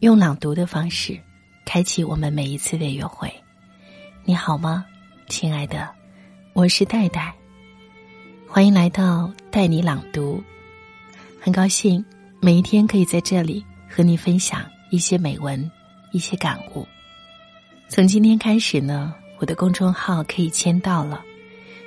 [0.00, 1.18] 用朗读的方式，
[1.64, 3.32] 开启我们每一次的约会。
[4.24, 4.84] 你好吗，
[5.28, 5.88] 亲爱的？
[6.52, 7.34] 我是戴戴，
[8.46, 10.40] 欢迎来到带你朗读。
[11.40, 12.04] 很高兴
[12.40, 15.68] 每一天可以在这里和你分享一些美文、
[16.12, 16.86] 一些感悟。
[17.88, 21.24] 从今天开始呢，我的公众号可以签到了。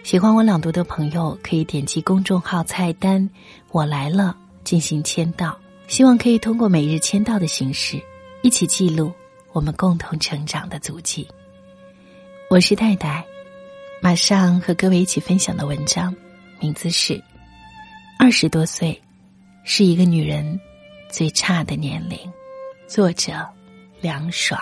[0.09, 3.29] 喜欢我朗读的朋友，可以点击公众号菜单
[3.69, 4.35] “我来了”
[4.65, 5.55] 进行签到。
[5.87, 8.01] 希望可以通过每日签到的形式，
[8.41, 9.13] 一起记录
[9.51, 11.27] 我们共同成长的足迹。
[12.49, 13.23] 我是戴戴，
[14.01, 16.11] 马上和各位一起分享的文章，
[16.59, 17.13] 名字是
[18.17, 18.99] 《二十多岁
[19.63, 20.59] 是一个女人
[21.11, 22.17] 最差的年龄》，
[22.87, 23.47] 作者
[24.01, 24.59] 凉爽。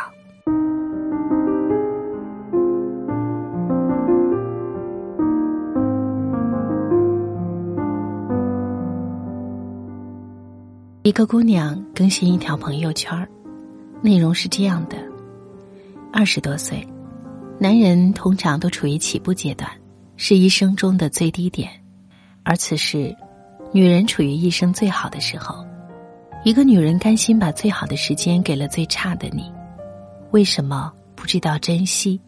[11.07, 13.25] 一个姑娘更新一条朋友圈
[14.01, 14.97] 内容是这样的：
[16.11, 16.85] 二十多岁，
[17.57, 19.71] 男人通常都处于起步阶段，
[20.17, 21.71] 是一生中的最低点，
[22.43, 23.15] 而此时，
[23.71, 25.65] 女人处于一生最好的时候。
[26.43, 29.49] 一个女人甘心把最好的时间给了最差的你，
[30.31, 32.19] 为什么不知道珍惜？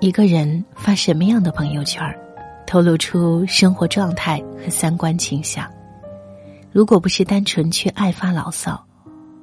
[0.00, 2.02] 一个人发什么样的朋友圈
[2.66, 5.72] 透露出生活状态和三观倾向。
[6.72, 8.82] 如果不是单纯去爱发牢骚，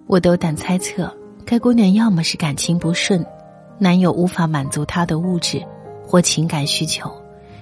[0.08, 3.23] 我都胆猜测，该姑娘要么是感情不顺，
[3.77, 5.63] 男友无法满足她的物质
[6.03, 7.11] 或情感需求，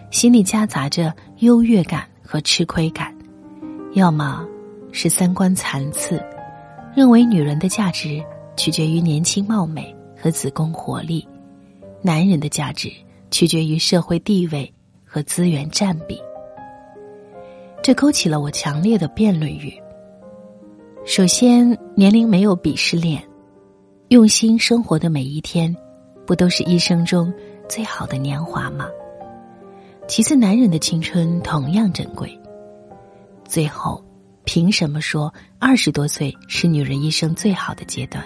[0.09, 3.11] 心里夹杂着优越感和吃亏感；
[3.93, 4.47] 要么
[4.93, 6.23] 是三观残次，
[6.95, 8.23] 认为女人的价值
[8.55, 11.27] 取决于年轻貌美和子宫活力，
[12.01, 12.89] 男人的价值
[13.31, 16.17] 取决于社会地位和资源占比。
[17.87, 19.73] 这勾起了我强烈的辩论欲。
[21.05, 23.23] 首先，年龄没有鄙视链，
[24.09, 25.73] 用心生活的每一天，
[26.25, 27.33] 不都是一生中
[27.69, 28.89] 最好的年华吗？
[30.05, 32.37] 其次，男人的青春同样珍贵。
[33.45, 34.03] 最后，
[34.43, 38.21] 凭什么说二十多岁是女人一生最好的阶段？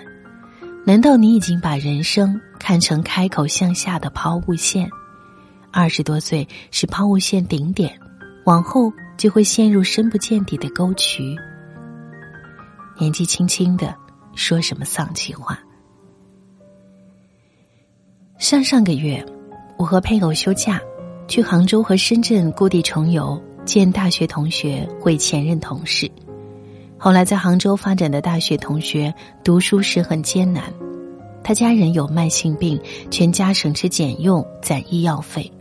[0.87, 4.89] 难道你已经把人生看成开口向下的抛物线？
[5.71, 7.95] 二十多岁是抛物线顶点，
[8.45, 8.91] 往后。
[9.21, 11.37] 就会陷入深不见底的沟渠。
[12.99, 13.95] 年纪轻轻的，
[14.33, 15.59] 说什么丧气话？
[18.39, 19.23] 上上个月，
[19.77, 20.81] 我和配偶休假，
[21.27, 26.11] 去杭州和深圳故地重游，见大学同学，会前任同事。
[26.97, 30.73] 后来在杭州发展的大学同学，读书时很艰难，
[31.43, 32.81] 他家人有慢性病，
[33.11, 35.51] 全家省吃俭用攒医药费，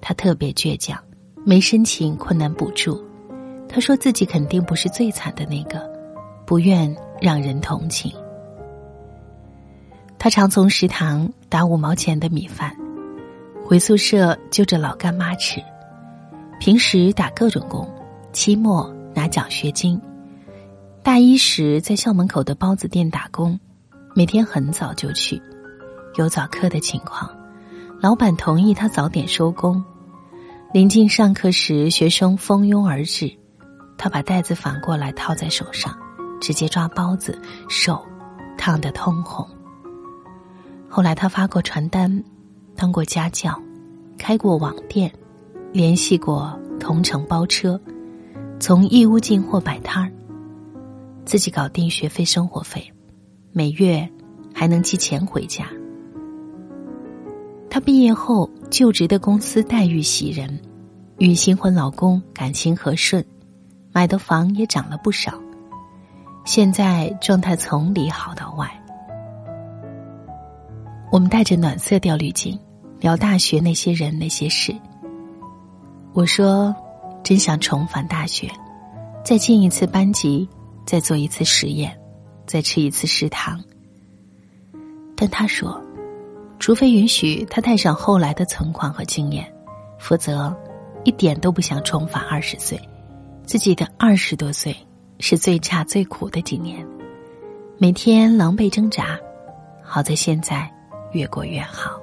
[0.00, 1.00] 他特别倔强。
[1.44, 3.02] 没申请困难补助，
[3.68, 5.90] 他说自己肯定不是最惨的那个，
[6.46, 8.12] 不愿让人同情。
[10.18, 12.76] 他常从食堂打五毛钱的米饭，
[13.64, 15.60] 回宿舍就着老干妈吃。
[16.60, 17.88] 平时打各种工，
[18.32, 20.00] 期末拿奖学金。
[21.02, 23.58] 大一时在校门口的包子店打工，
[24.14, 25.42] 每天很早就去，
[26.14, 27.28] 有早课的情况，
[28.00, 29.84] 老板同意他早点收工。
[30.72, 33.30] 临近上课时，学生蜂拥而至，
[33.98, 35.94] 他把袋子反过来套在手上，
[36.40, 37.38] 直接抓包子，
[37.68, 38.02] 手
[38.56, 39.46] 烫得通红。
[40.88, 42.24] 后来他发过传单，
[42.74, 43.60] 当过家教，
[44.16, 45.12] 开过网店，
[45.74, 47.78] 联系过同城包车，
[48.58, 50.10] 从义乌进货摆摊儿，
[51.26, 52.90] 自己搞定学费生活费，
[53.52, 54.08] 每月
[54.54, 55.66] 还能寄钱回家。
[57.72, 60.60] 他毕业后就职的公司待遇喜人，
[61.16, 63.24] 与新婚老公感情和顺，
[63.92, 65.40] 买的房也涨了不少。
[66.44, 68.70] 现在状态从里好到外。
[71.10, 72.58] 我们带着暖色调滤镜
[73.00, 74.76] 聊大学那些人那些事。
[76.12, 76.76] 我说，
[77.24, 78.50] 真想重返大学，
[79.24, 80.46] 再进一次班级，
[80.84, 81.98] 再做一次实验，
[82.46, 83.58] 再吃一次食堂。
[85.16, 85.81] 但他说。
[86.62, 89.52] 除非允许他带上后来的存款和经验，
[89.98, 90.56] 否则
[91.02, 92.80] 一点都不想重返二十岁。
[93.44, 94.74] 自己的二十多岁
[95.18, 96.86] 是最差最苦的几年，
[97.78, 99.18] 每天狼狈挣扎。
[99.82, 100.72] 好在现在
[101.10, 102.00] 越过越好。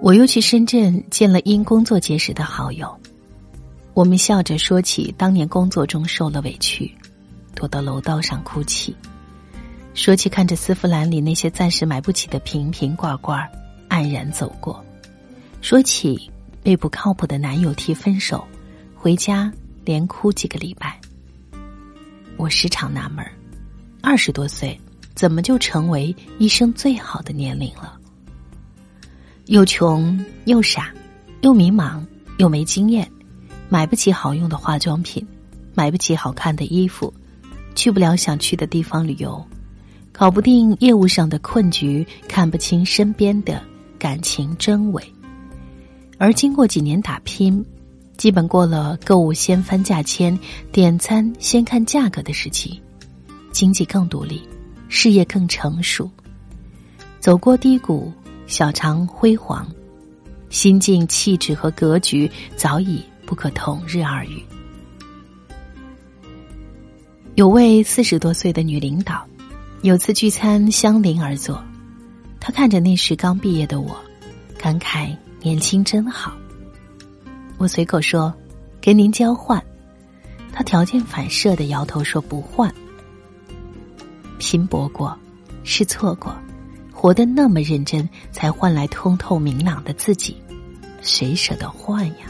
[0.00, 2.90] 我又去深圳见了因工作结识的好友，
[3.92, 6.90] 我们笑着说起当年工作中受了委屈，
[7.54, 8.96] 躲到楼道上哭泣。
[9.98, 13.44] 说起看着丝芙兰里那些暂时买不起的瓶瓶罐罐，
[13.88, 14.80] 黯然走过；
[15.60, 16.30] 说起
[16.62, 18.46] 被不靠谱的男友提分手，
[18.94, 19.52] 回家
[19.84, 21.00] 连哭几个礼拜。
[22.36, 23.32] 我时常纳闷儿，
[24.00, 24.80] 二十多岁
[25.16, 27.98] 怎么就成为一生最好的年龄了？
[29.46, 30.94] 又穷又傻，
[31.40, 32.00] 又迷茫
[32.36, 33.10] 又没经验，
[33.68, 35.26] 买不起好用的化妆品，
[35.74, 37.12] 买不起好看的衣服，
[37.74, 39.44] 去不了想去的地方旅游，
[40.18, 43.62] 搞不定业务上的困局，看不清身边的
[44.00, 45.00] 感情真伪。
[46.18, 47.64] 而经过几年打拼，
[48.16, 50.36] 基本过了购物先翻价签、
[50.72, 52.80] 点餐先看价格的时期，
[53.52, 54.42] 经济更独立，
[54.88, 56.10] 事业更成熟，
[57.20, 58.12] 走过低谷，
[58.48, 59.68] 小尝辉煌，
[60.50, 64.42] 心境、气质和格局早已不可同日而语。
[67.36, 69.24] 有位四十多岁的女领导，
[69.82, 71.62] 有次聚餐相邻而坐，
[72.40, 73.96] 他看着那时刚毕业的我，
[74.58, 75.16] 感慨。
[75.40, 76.36] 年轻真好。
[77.58, 78.34] 我随口说
[78.82, 79.62] ：“跟您交换。”
[80.52, 82.74] 他条件反射的摇头说：“不换。”
[84.38, 85.16] 拼搏过，
[85.62, 86.36] 试错过，
[86.92, 90.36] 活得那么认真，才换来通透明朗的自己，
[91.02, 92.26] 谁舍得换呀？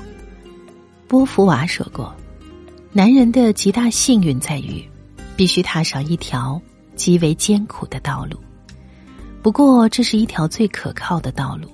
[1.09, 2.15] 波伏娃说过
[2.93, 4.87] ：“男人的极大幸运在于，
[5.35, 6.61] 必须踏上一条
[6.99, 8.37] 极为艰苦的道路。
[9.41, 11.71] 不过，这是一条最可靠的道路。”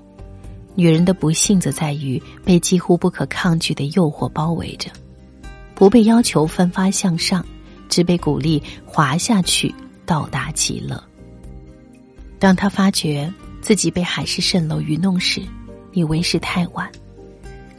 [0.76, 4.91] 女人的不幸则在于被几乎不可抗拒的诱惑包围着，
[5.75, 7.47] 不被要求奋发向上，
[7.88, 9.73] 只被鼓励滑下去
[10.05, 11.03] 到达极乐。
[12.41, 15.41] 当他发觉自己被海市蜃楼愚弄时，
[15.93, 16.91] 已为时太晚。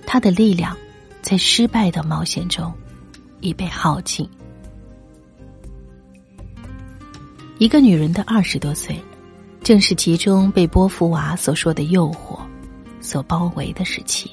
[0.08, 0.76] 他的力量
[1.22, 2.74] 在失败的冒险中
[3.42, 4.28] 已被耗尽。
[7.58, 9.00] 一个女人的二十多岁，
[9.64, 12.38] 正是其中被波伏娃所说的诱惑。
[13.00, 14.30] 所包围的时期，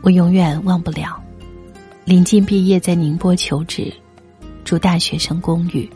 [0.00, 1.22] 我永远忘不了。
[2.04, 3.92] 临近毕业，在宁波求职，
[4.64, 5.88] 住大学生公寓，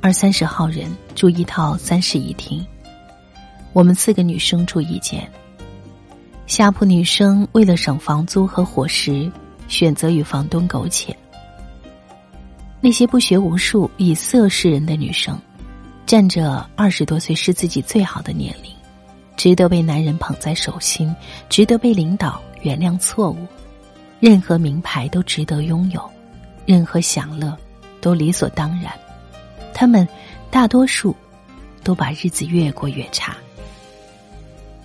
[0.00, 2.64] 二三十号人住一套三室一厅，
[3.72, 5.28] 我们四个女生住一间。
[6.46, 9.30] 下铺女生为了省房租和伙食，
[9.68, 11.14] 选择与房东苟且。
[12.84, 15.40] 那些不学无术、以色示人的女生，
[16.04, 18.72] 站着二十多岁是自己最好的年龄。
[19.36, 21.14] 值得被男人捧在手心，
[21.48, 23.46] 值得被领导原谅错误，
[24.18, 26.10] 任何名牌都值得拥有，
[26.66, 27.56] 任何享乐
[28.00, 28.92] 都理所当然。
[29.72, 30.06] 他们
[30.50, 31.14] 大多数
[31.84, 33.36] 都把日子越过越差。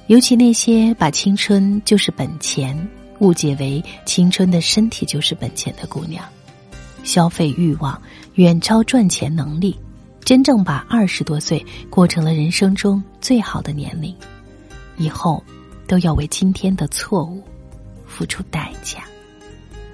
[0.05, 2.87] 尤其那些把青春就是本钱
[3.19, 6.23] 误解为青春的身体就是本钱的姑娘，
[7.07, 7.99] 消费欲望
[8.35, 9.73] 远超赚钱能力，
[10.25, 14.13] 真正把二十多岁过成了人生中最好的年龄。
[14.97, 15.41] 以后，
[15.87, 17.41] 都要为今天的错误
[18.05, 19.05] 付出代价。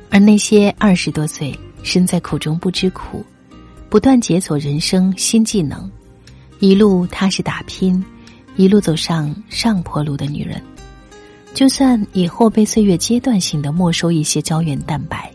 [0.10, 3.24] 而那些二十多岁身在苦中不知苦，
[3.90, 5.90] 不断解锁人生新技能，
[6.58, 8.04] 一路踏实打拼，
[8.56, 10.60] 一路走上上坡路的女人，
[11.54, 15.32] 就算以后被岁月阶段性的没收一些胶原蛋白，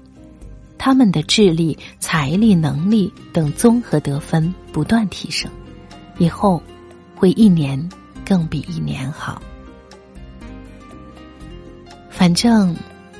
[0.89, 5.51] 他们的智力、财力、能力等综合得分不断提升，
[6.17, 6.63] 以后
[7.15, 7.79] 会一年
[8.25, 9.43] 更比一年好。
[12.09, 12.75] 反正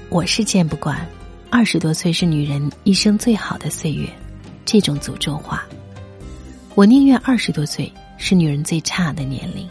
[0.09, 1.07] 我是见不惯，
[1.51, 4.09] 二十多岁是女人一生最好的岁月，
[4.65, 5.63] 这种诅咒话。
[6.75, 9.69] 我宁愿二十多岁是女人最差的年龄，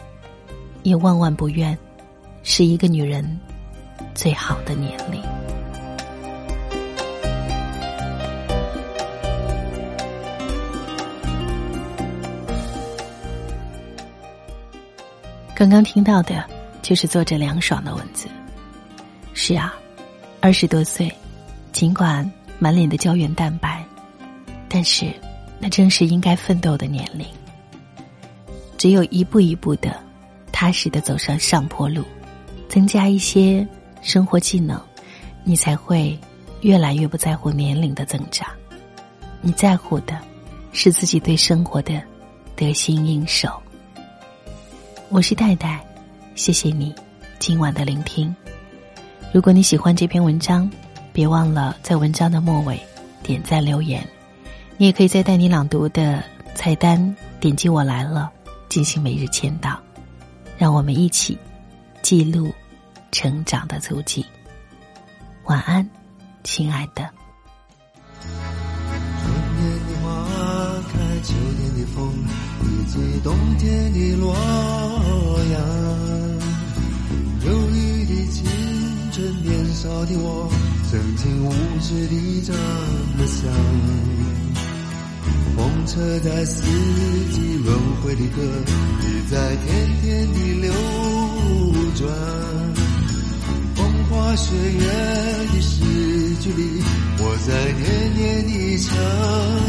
[0.83, 1.75] 也万万不愿
[2.43, 3.39] 是一个女人
[4.13, 5.19] 最好的年龄。
[15.57, 16.47] 刚刚听到的
[16.83, 18.27] 就是作者凉爽的文字。
[19.33, 19.73] 是啊，
[20.39, 21.11] 二十多岁，
[21.71, 23.83] 尽管满脸的胶原蛋白，
[24.69, 25.11] 但是
[25.57, 27.25] 那正是应该奋斗的年龄。
[28.77, 29.99] 只有一步一步的、
[30.51, 32.03] 踏实的走上上坡路，
[32.69, 33.67] 增加一些
[34.03, 34.79] 生活技能，
[35.43, 36.15] 你才会
[36.61, 38.47] 越来越不在乎年龄的增长。
[39.41, 40.19] 你在乎的，
[40.71, 41.99] 是自己对生活的
[42.55, 43.59] 得心应手。
[45.09, 45.81] 我是戴戴，
[46.35, 46.93] 谢谢你
[47.39, 48.35] 今晚的聆听。
[49.33, 50.69] 如果你喜欢这篇文章，
[51.13, 52.77] 别忘了在文章的末尾
[53.23, 54.05] 点赞留言。
[54.75, 56.21] 你也可以在带你朗读的
[56.55, 58.29] 菜单点击“我来了”
[58.67, 59.79] 进行每日签到，
[60.57, 61.37] 让我们一起
[62.01, 62.53] 记录
[63.09, 64.25] 成长的足迹。
[65.45, 65.89] 晚安，
[66.43, 67.09] 亲爱的。
[68.19, 68.29] 春
[69.55, 70.27] 天的花
[70.91, 72.06] 开，秋天的风，
[72.97, 74.33] 以及冬天的洛
[75.51, 75.61] 阳。
[77.45, 77.97] 忧郁。
[78.07, 78.45] 的青
[79.11, 80.49] 春，年少的我，
[80.89, 81.51] 曾经无
[81.81, 83.51] 知地这么想。
[85.57, 86.61] 风车在四
[87.33, 88.41] 季轮回的歌，
[89.03, 89.67] 也在天
[90.01, 90.71] 天地流
[91.95, 92.09] 转。
[93.75, 94.79] 风花雪月
[95.53, 95.75] 的诗
[96.39, 96.81] 句里，
[97.19, 98.87] 我在年年的成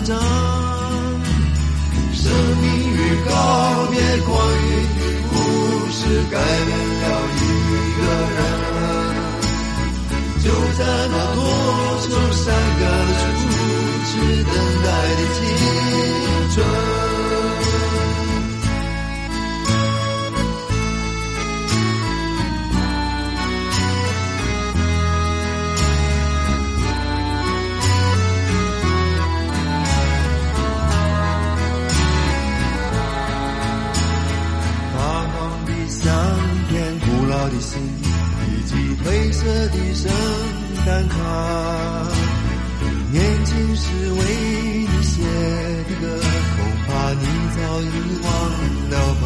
[0.05, 0.78] 长。
[2.21, 2.27] 生
[2.61, 2.95] 命与
[3.29, 3.31] 告
[3.91, 3.95] 别，
[4.27, 5.33] 光阴的故
[5.91, 5.99] 事，
[6.31, 6.35] 改
[6.67, 6.71] 变
[7.01, 7.41] 了一
[7.97, 8.01] 个
[8.35, 8.39] 人。
[10.43, 10.47] 就
[10.79, 11.39] 在那多
[12.03, 12.45] 愁善
[12.81, 13.41] 感的初
[14.05, 14.11] 次
[14.45, 15.37] 等待的青
[16.55, 16.57] 春。
[47.81, 47.95] 你
[48.25, 48.29] 忘
[48.91, 49.25] 了吧。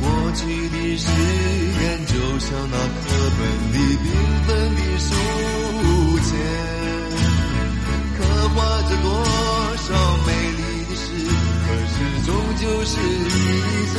[0.00, 1.04] 过去的誓
[1.80, 3.04] 言，就像那课
[3.38, 3.40] 本
[3.72, 4.06] 里缤
[4.46, 5.06] 纷的书
[6.20, 6.30] 签，
[8.16, 8.18] 刻
[8.54, 8.56] 画
[8.88, 9.06] 着多
[9.76, 9.88] 少
[10.26, 11.06] 美丽的诗，
[11.64, 13.56] 可是终究是一
[13.94, 13.96] 阵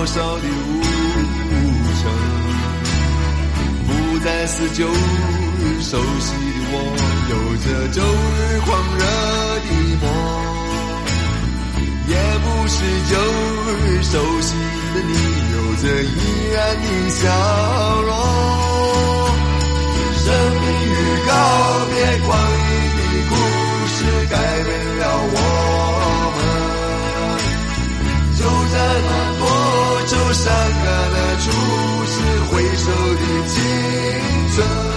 [0.00, 0.80] 多少的路
[2.00, 2.08] 程？
[3.86, 3.88] 不
[4.24, 6.74] 再是旧日熟悉的我，
[7.28, 9.04] 有着旧日狂热
[9.60, 9.68] 的
[10.00, 10.04] 梦。
[12.08, 12.74] 也不是
[13.10, 13.12] 旧
[13.68, 14.48] 日熟悉
[14.94, 15.12] 的你，
[15.52, 16.08] 有着依
[16.54, 17.20] 然的笑
[18.00, 18.10] 容。
[20.16, 20.24] 生
[20.62, 20.96] 命与
[21.28, 21.30] 告
[21.90, 21.94] 别，
[22.26, 23.32] 光阴的故
[23.92, 23.98] 事，
[24.30, 24.68] 改变
[30.42, 31.50] 伤感的初
[32.06, 33.58] 次回首的青
[34.54, 34.89] 春。